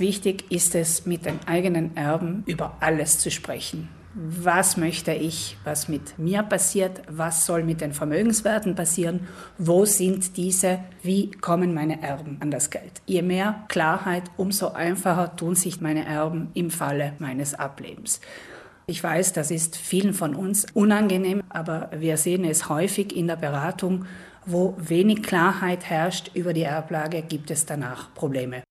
Wichtig 0.00 0.50
ist 0.50 0.74
es, 0.74 1.06
mit 1.06 1.24
den 1.24 1.38
eigenen 1.46 1.96
Erben 1.96 2.42
über 2.46 2.78
alles 2.80 3.20
zu 3.20 3.30
sprechen. 3.30 3.88
Was 4.12 4.76
möchte 4.76 5.12
ich, 5.12 5.56
was 5.62 5.86
mit 5.86 6.18
mir 6.18 6.42
passiert? 6.42 7.02
Was 7.08 7.46
soll 7.46 7.62
mit 7.62 7.80
den 7.80 7.92
Vermögenswerten 7.92 8.74
passieren? 8.74 9.28
Wo 9.56 9.84
sind 9.84 10.36
diese? 10.36 10.80
Wie 11.04 11.30
kommen 11.30 11.74
meine 11.74 12.02
Erben 12.02 12.38
an 12.40 12.50
das 12.50 12.70
Geld? 12.70 13.02
Je 13.06 13.22
mehr 13.22 13.66
Klarheit, 13.68 14.24
umso 14.36 14.72
einfacher 14.72 15.36
tun 15.36 15.54
sich 15.54 15.80
meine 15.80 16.04
Erben 16.04 16.50
im 16.54 16.72
Falle 16.72 17.12
meines 17.20 17.54
Ablebens. 17.54 18.20
Ich 18.88 19.00
weiß, 19.00 19.32
das 19.32 19.52
ist 19.52 19.76
vielen 19.76 20.12
von 20.12 20.34
uns 20.34 20.66
unangenehm, 20.74 21.44
aber 21.50 21.90
wir 21.96 22.16
sehen 22.16 22.44
es 22.44 22.68
häufig 22.68 23.14
in 23.14 23.28
der 23.28 23.36
Beratung, 23.36 24.06
wo 24.44 24.74
wenig 24.76 25.22
Klarheit 25.22 25.84
herrscht 25.84 26.32
über 26.34 26.52
die 26.52 26.62
Erblage, 26.62 27.22
gibt 27.22 27.52
es 27.52 27.64
danach 27.64 28.12
Probleme. 28.12 28.64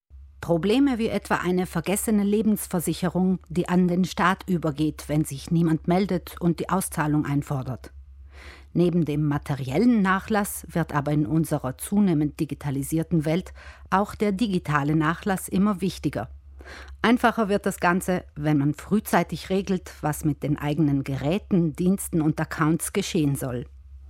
Probleme 0.44 0.98
wie 0.98 1.08
etwa 1.08 1.36
eine 1.36 1.66
vergessene 1.66 2.26
Lebensversicherung, 2.26 3.40
die 3.48 3.70
an 3.70 3.88
den 3.88 4.04
Staat 4.04 4.44
übergeht, 4.46 5.06
wenn 5.08 5.24
sich 5.24 5.52
niemand 5.52 5.88
meldet 5.88 6.36
und 6.42 6.60
die 6.60 6.68
Auszahlung 6.68 7.26
einfordert. 7.26 7.94
Neben 8.74 9.06
dem 9.06 9.26
materiellen 9.26 10.02
Nachlass 10.02 10.68
wird 10.70 10.94
aber 10.94 11.14
in 11.14 11.26
unserer 11.26 11.78
zunehmend 11.78 12.42
digitalisierten 12.42 13.24
Welt 13.24 13.54
auch 13.90 14.16
der 14.16 14.34
digitale 14.34 14.98
Nachlass 14.98 15.48
immer 15.48 15.80
wichtiger. 15.80 16.28
Einfacher 17.02 17.48
wird 17.48 17.66
das 17.66 17.80
Ganze, 17.80 18.26
wenn 18.36 18.58
man 18.58 18.74
frühzeitig 18.74 19.50
regelt, 19.50 19.94
was 20.02 20.26
mit 20.26 20.44
den 20.44 20.58
eigenen 20.58 21.06
Geräten, 21.06 21.72
Diensten 21.72 22.22
und 22.22 22.38
Accounts 22.42 22.92
geschehen 22.92 23.38
soll. 23.38 23.66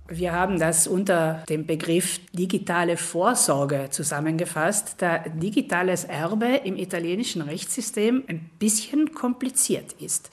Wir 0.08 0.32
haben 0.32 0.58
das 0.58 0.86
unter 0.86 1.42
dem 1.48 1.64
Begriff 1.64 2.20
digitale 2.32 2.98
Vorsorge 2.98 3.88
zusammengefasst, 3.90 4.96
da 4.98 5.18
digitales 5.18 6.04
Erbe 6.04 6.60
im 6.64 6.76
italienischen 6.76 7.40
Rechtssystem 7.40 8.22
ein 8.26 8.50
bisschen 8.58 9.14
kompliziert 9.14 9.94
ist. 9.94 10.30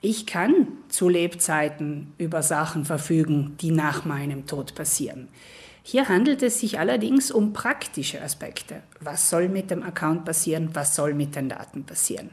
Ich 0.00 0.26
kann 0.26 0.68
zu 0.88 1.08
Lebzeiten 1.08 2.12
über 2.18 2.42
Sachen 2.42 2.84
verfügen, 2.84 3.56
die 3.60 3.72
nach 3.72 4.04
meinem 4.04 4.46
Tod 4.46 4.76
passieren. 4.76 5.28
Hier 5.82 6.08
handelt 6.08 6.42
es 6.44 6.60
sich 6.60 6.78
allerdings 6.78 7.32
um 7.32 7.52
praktische 7.52 8.22
Aspekte. 8.22 8.82
Was 9.00 9.28
soll 9.28 9.48
mit 9.48 9.72
dem 9.72 9.82
Account 9.82 10.24
passieren? 10.24 10.70
Was 10.74 10.94
soll 10.94 11.14
mit 11.14 11.34
den 11.34 11.48
Daten 11.48 11.84
passieren? 11.84 12.30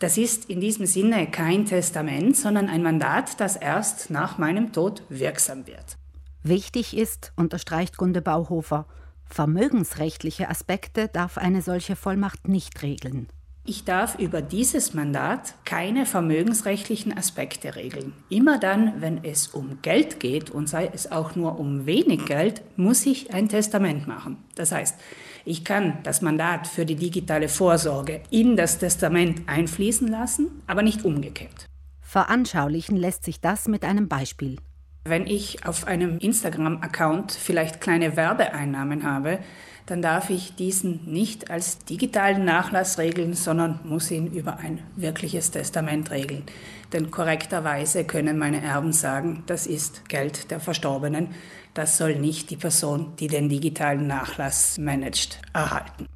Das 0.00 0.16
ist 0.16 0.46
in 0.46 0.60
diesem 0.60 0.86
Sinne 0.86 1.30
kein 1.30 1.66
Testament, 1.66 2.34
sondern 2.34 2.70
ein 2.70 2.82
Mandat, 2.82 3.38
das 3.38 3.56
erst 3.56 4.08
nach 4.08 4.38
meinem 4.38 4.72
Tod 4.72 5.02
wirksam 5.10 5.66
wird. 5.66 5.98
Wichtig 6.42 6.96
ist, 6.96 7.34
unterstreicht 7.36 7.98
Gunde 7.98 8.22
Bauhofer, 8.22 8.86
vermögensrechtliche 9.26 10.48
Aspekte 10.48 11.08
darf 11.08 11.36
eine 11.36 11.60
solche 11.60 11.96
Vollmacht 11.96 12.48
nicht 12.48 12.80
regeln. 12.82 13.28
Ich 13.66 13.84
darf 13.84 14.18
über 14.18 14.40
dieses 14.40 14.94
Mandat 14.94 15.54
keine 15.64 16.06
vermögensrechtlichen 16.06 17.16
Aspekte 17.16 17.76
regeln. 17.76 18.14
Immer 18.30 18.58
dann, 18.58 19.00
wenn 19.00 19.22
es 19.22 19.48
um 19.48 19.82
Geld 19.82 20.18
geht 20.18 20.50
und 20.50 20.68
sei 20.68 20.90
es 20.92 21.12
auch 21.12 21.36
nur 21.36 21.58
um 21.58 21.84
wenig 21.84 22.24
Geld, 22.24 22.62
muss 22.76 23.04
ich 23.04 23.34
ein 23.34 23.48
Testament 23.48 24.08
machen. 24.08 24.38
Das 24.54 24.72
heißt, 24.72 24.98
ich 25.44 25.64
kann 25.64 25.98
das 26.02 26.22
Mandat 26.22 26.66
für 26.66 26.86
die 26.86 26.96
digitale 26.96 27.48
Vorsorge 27.48 28.22
in 28.30 28.56
das 28.56 28.78
Testament 28.78 29.42
einfließen 29.46 30.08
lassen, 30.08 30.62
aber 30.66 30.82
nicht 30.82 31.04
umgekehrt. 31.04 31.66
Veranschaulichen 32.00 32.96
lässt 32.96 33.24
sich 33.24 33.40
das 33.40 33.68
mit 33.68 33.84
einem 33.84 34.08
Beispiel. 34.08 34.56
Wenn 35.04 35.26
ich 35.26 35.66
auf 35.66 35.86
einem 35.86 36.18
Instagram-Account 36.18 37.32
vielleicht 37.32 37.80
kleine 37.80 38.16
Werbeeinnahmen 38.16 39.02
habe, 39.04 39.38
dann 39.86 40.02
darf 40.02 40.30
ich 40.30 40.54
diesen 40.54 41.10
nicht 41.10 41.50
als 41.50 41.78
digitalen 41.78 42.44
Nachlass 42.44 42.98
regeln, 42.98 43.34
sondern 43.34 43.80
muss 43.82 44.10
ihn 44.10 44.28
über 44.28 44.58
ein 44.58 44.80
wirkliches 44.96 45.50
Testament 45.50 46.10
regeln. 46.10 46.44
Denn 46.92 47.10
korrekterweise 47.10 48.04
können 48.04 48.38
meine 48.38 48.62
Erben 48.62 48.92
sagen, 48.92 49.42
das 49.46 49.66
ist 49.66 50.08
Geld 50.08 50.50
der 50.50 50.60
Verstorbenen, 50.60 51.28
das 51.74 51.96
soll 51.96 52.16
nicht 52.16 52.50
die 52.50 52.56
Person, 52.56 53.14
die 53.18 53.26
den 53.26 53.48
digitalen 53.48 54.06
Nachlass 54.06 54.78
managt, 54.78 55.40
erhalten. 55.54 56.06